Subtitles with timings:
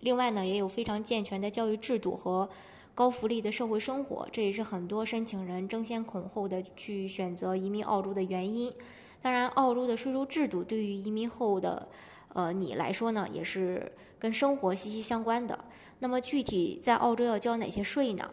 [0.00, 2.48] 另外呢，也有非常健全的教育制度和
[2.94, 8.72] 高福利的社会生活，这也是很多申请人争先恐后的去选择移民澳洲的原因。
[9.20, 11.88] 当然，澳洲的税收制度对于移民后的
[12.32, 15.58] 呃你来说呢，也是跟生活息息相关的。
[15.98, 18.30] 那么具体在澳洲要交哪些税呢？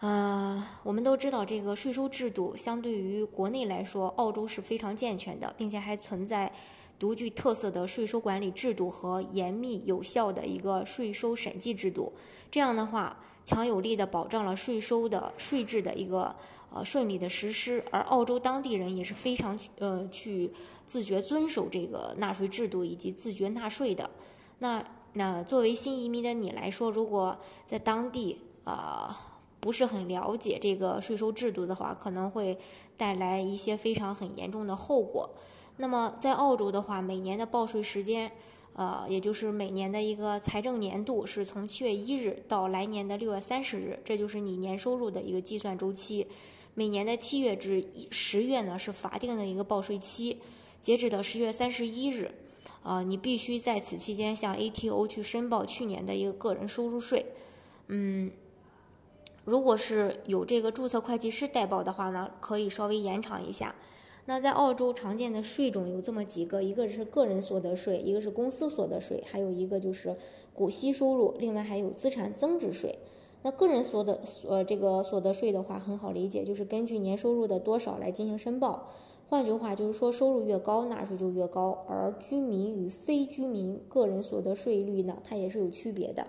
[0.00, 6.52] 呃，我们都知道这个税收制度相对于国内来说，澳洲是非常健全的，并且还存在。
[6.98, 12.12] 独具特色的税收管理制度和严密有效的一个税收审计制度，
[12.50, 16.34] 这样的话，强有力的保障了税收的税制的一个
[16.72, 17.84] 呃顺利的实施。
[17.92, 20.52] 而澳洲当地人也是非常呃去
[20.84, 24.10] 自觉遵守这个纳税制度以及自觉纳税的。
[24.58, 32.58] 那那作为新移民的你来说，如果在当地啊不是很了解这个税收制度的话，可能会
[32.96, 35.30] 带来一些非常很严重的后果。
[35.78, 38.30] 那么在澳洲的话，每年的报税时间，
[38.74, 46.26] 呃，也就是每年的一个财政年度是从七月一日到来年的六月三十日，这就是你年收入的一个计算周期。
[46.74, 50.38] 每年的七月至十月呢是法定的一个报税期，
[50.80, 52.32] 截止到十月三十一日，
[52.82, 57.26] 啊，你必须在此期间向 ATO 去申报去年的一个个人收入税。
[57.86, 58.30] 嗯，
[59.44, 63.74] 如果是有这个注册会计师代报的话呢，可以稍微延长一下。
[64.28, 70.14] 那在澳洲常见的税种有这么几个，一个是个人所得税，一个是公司所得税，还有一个就是
[70.52, 72.98] 股息收入，另外还有资产增值税。
[73.40, 78.88] 那个人所得呃这个所得税的话很好理解，就是根据年收入的多少来进行申报。
[79.30, 81.86] 换句话就是说，收入越高，纳税就越高。
[81.88, 86.26] 而居民与非居民个人所得税率呢，它也是有区别的。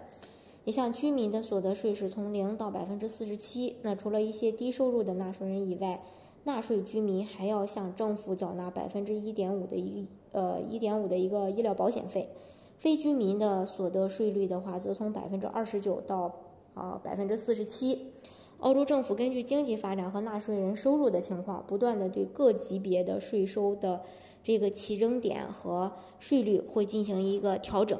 [0.63, 6.01] 你像居民的所得税是从零到百分之四十七，那除了一些低收入的纳税人以外。
[6.43, 12.29] 纳税居民还要向政府缴纳百分之一点五的一呃一点五的一个医疗保险费，
[12.77, 16.33] 非居民的所得税率的话，则从百分之二十九到
[16.73, 18.13] 啊百分之四十七。
[18.59, 24.01] 澳洲政府根据经济发展和纳税人收入的情况，不断的对各级别的税收的
[24.43, 27.97] 这个起征点和税率会进行一个调整。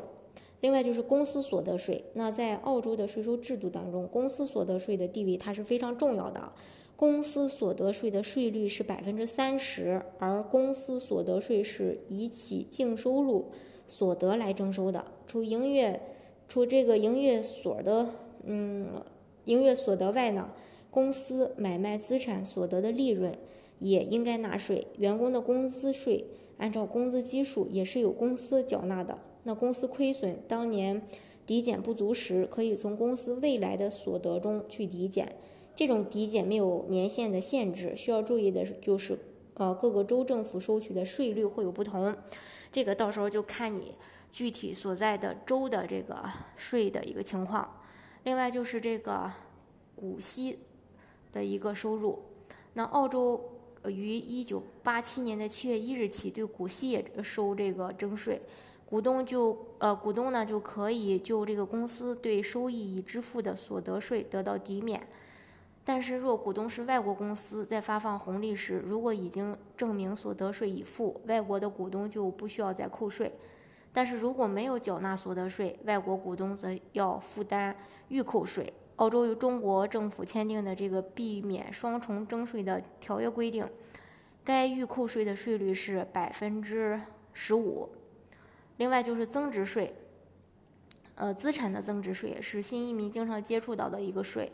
[0.59, 6.51] 另外就是公司所得税，那在澳洲的税收制度当中，公司所得税的地位它是非常重要的。
[6.99, 13.45] 公司所得税的税率是百分之三十，而公司所得税是以其净收入
[13.87, 15.05] 所得来征收的。
[15.25, 16.01] 除营业
[16.45, 18.09] 除这个营业所的
[18.43, 19.01] 嗯
[19.45, 20.51] 营业所得外呢，
[20.91, 23.33] 公司买卖资产所得的利润
[23.79, 24.85] 也应该纳税。
[24.97, 26.25] 员工的工资税
[26.57, 29.19] 按照工资基数也是由公司缴纳的。
[29.43, 31.01] 那公司亏损当年
[31.45, 35.37] 抵减不足时，可以从公司未来的所得中去抵减。
[35.79, 39.17] 这种抵减没有年限的限制，需要注意的，就是
[39.53, 42.13] 呃各个州政府收取的税率会有不同，
[42.69, 43.93] 这个到时候就看你
[44.29, 46.21] 具体所在的州的这个
[46.57, 47.79] 税的一个情况。
[48.25, 49.31] 另外就是这个
[49.95, 50.59] 股息
[51.31, 52.23] 的一个收入，
[52.73, 53.41] 那澳洲
[53.85, 58.41] 于一九八七年的七月一日起对股息也收这个征税，
[58.85, 65.07] 股东就呃股东呢就可以就这个公司对收益已支付的所得税得到抵免。
[65.91, 73.33] 但是，若股东是外国公司，在发放红利时，如果已经证明所得税已付，外国的股东就不需要再扣税。
[73.91, 77.75] 但是如果没有缴纳所得税，外国股东则要负担
[78.09, 78.71] 预扣税。
[78.97, 83.67] 澳洲与中国政府签订的这个避免双重征税的条约规定，
[84.43, 87.01] 该预扣税的税率是百分之
[87.33, 87.89] 十五。
[88.77, 89.95] 另外就是增值税，
[91.15, 94.51] 呃，资产的增值税是新移民经常接触到的一个税。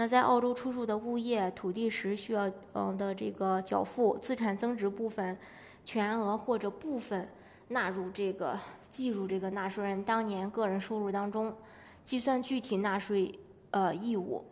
[0.00, 5.36] 那在澳洲出售的物业、土地时需要嗯的这个缴付资产增值部分，
[5.84, 7.28] 全额或者部分
[7.66, 8.56] 纳入这个
[8.88, 11.52] 计入这个纳税人当年个人收入当中，
[12.04, 13.40] 计算具体纳税
[13.72, 14.44] 呃义务。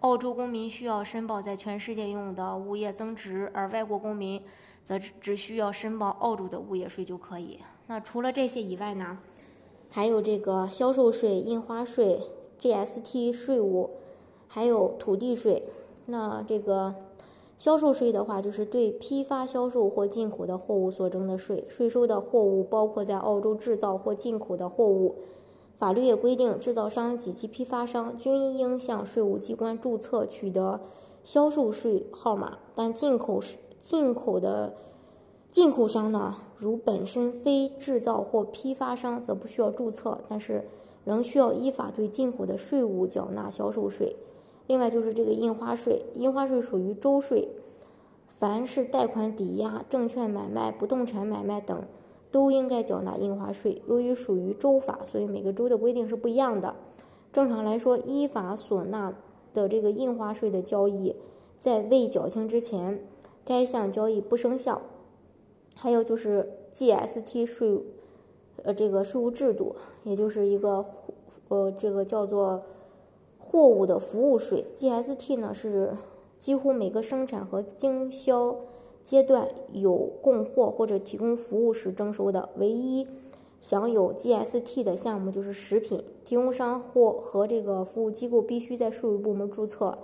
[0.00, 4.42] 澳洲公民需要申报在全世界拥有的物业增值，而外国公民
[4.84, 7.58] 则只只需要申报澳洲的物业税就可以。
[7.86, 9.20] 那除了这些以外呢，
[9.88, 12.20] 还有这个销售税、印花税。
[12.64, 13.90] GST 税务，
[14.48, 15.64] 还有土地税。
[16.06, 16.94] 那这个
[17.58, 21.66] 销售税的话，就是对批发销售或进口的货物所征的税。
[21.68, 25.16] 税收的货物包括在澳洲制造或进口的货物，
[25.76, 30.80] 法律也规定，制造商及其批发商均应向税务机关注册取得
[31.22, 34.72] 销售税号码，但进口是进口的
[35.50, 40.64] 进口商呢，如本身非制造或批发商，则不需要注册，但是
[41.04, 44.16] 仍需要依法对进口的税务缴纳销售税。
[44.66, 47.48] 另外就是这个印花税，印花税属于州税，
[48.26, 51.84] 凡是贷款抵押、证券买卖、不动产买卖等。
[52.30, 53.80] 都应该缴纳印花税。
[53.86, 56.74] 由于属于州法，所以每个州的规定是不一样的。
[57.32, 59.14] 正常来说，依法所纳
[59.52, 61.14] 的这个印花税的交易，
[61.60, 63.06] 在未缴清之前，
[63.44, 64.82] 该项交易不生效。
[65.76, 67.84] 还有就是 GST 税，
[68.64, 70.84] 呃，这个税务制度，也就是一个
[71.48, 72.62] 呃，这个叫做
[73.38, 74.64] 货物的服务税。
[74.76, 75.96] GST 呢是
[76.40, 78.56] 几乎每个生产和经销。
[79.04, 83.06] 阶段有供货或者提供服务时征收的，唯一
[83.60, 89.98] 享有 GST 的项目就是食品提供商或和这个服务机构必须在税务部门注册，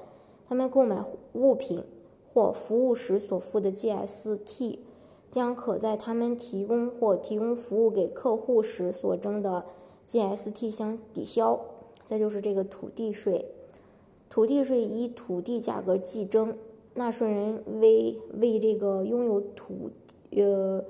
[0.46, 1.02] 他们购买
[1.32, 1.82] 物品
[2.30, 4.76] 或服务时所付的 GST
[5.30, 9.64] 将可在他们提供或提供服务给客户时所征的
[10.08, 11.60] GST 相抵消。
[12.04, 13.46] 再就是这个土地税，
[14.28, 16.56] 土地税以土地价格计征。
[16.94, 19.90] 纳税人为为这个拥有土，
[20.32, 20.84] 呃，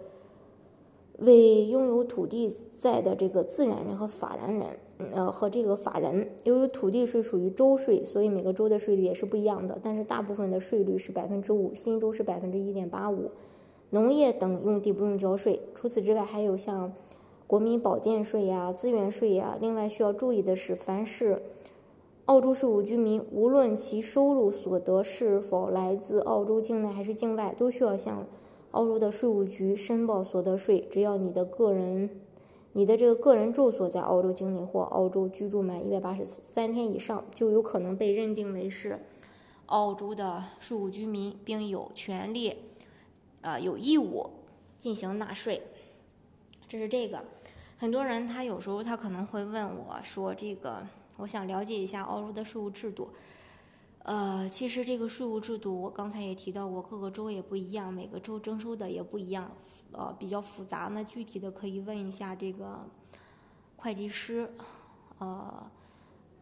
[1.18, 4.78] 为拥有土地在的这个自然人和法然人，
[5.12, 9.78] 呃，和这个法人，由于土地税属于州税，所以每个州的税率也是不一样的。
[9.82, 13.28] 但是大部分的税率是百分之五，新州是百分之一点八五。
[13.90, 15.60] 农业等用地不用交税。
[15.74, 16.92] 除此之外，还有像
[17.46, 19.56] 国民保健税呀、资源税呀。
[19.60, 21.42] 另外需要注意的是，凡是
[22.26, 28.24] 澳洲税务居民，无论其收入所得是否来自澳洲境内还是境外，都需要向
[28.70, 30.86] 澳洲的税务局申报所得税。
[30.88, 32.08] 只要你的个人、
[32.74, 39.00] 你的这个个人住所在澳洲境内或澳洲居住满一百八十三天以上，就有可能被认定为是
[39.66, 42.54] 澳洲的税务居民，并有权利、
[43.42, 44.30] 呃有义务
[44.78, 45.62] 进行纳税。
[46.68, 47.24] 这是这个。
[47.78, 53.10] 很多人他有时候他可能会问我说：“这个。”我想了解一下澳洲的税务制度。
[54.04, 59.50] 呃，其实这个税务制度，我刚才也提到过，各个州也不一样，每个州征收的也不一样，
[59.92, 60.88] 呃，比较复杂。
[60.92, 62.86] 那具体的可以问一下这个
[63.76, 64.50] 会计师，
[65.18, 65.70] 呃，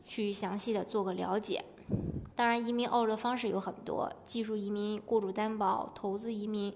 [0.07, 1.65] 去详细的做个了解。
[2.39, 6.73] 当然，移民澳洲的方式有很多，技术移民、雇主担保、投资移民。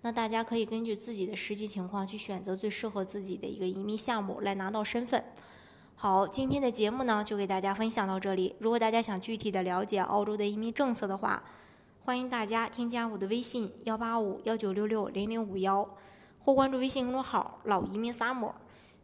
[0.00, 5.22] 那大家可以根据自己的实际情况去选择最适合自己的一个移民项目来拿到身份。
[5.96, 8.56] 好，今天的节目呢就给大家分享到这里。
[8.58, 11.44] 如果大家想具体的了解澳洲的移民政策的话，
[12.00, 15.86] 欢迎大家添加我的微信幺八五幺九六六零零五幺，
[16.40, 18.52] 或关注微信公众号“老移民 summer”，